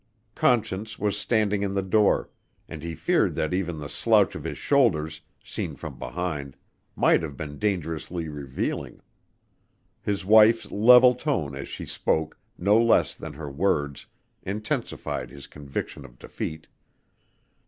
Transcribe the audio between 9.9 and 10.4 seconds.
His